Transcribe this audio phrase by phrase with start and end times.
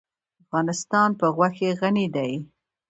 [0.43, 2.31] افغانستان په غوښې غني دی.